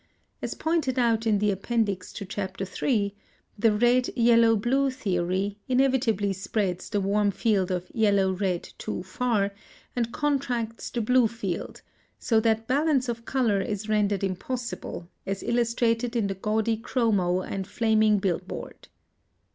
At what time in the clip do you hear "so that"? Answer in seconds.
12.17-12.65